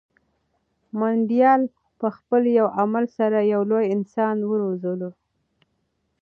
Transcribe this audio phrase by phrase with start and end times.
[0.99, 1.53] منډېلا
[1.99, 5.09] په خپل یو عمل سره یو لوی انسان وروزلو.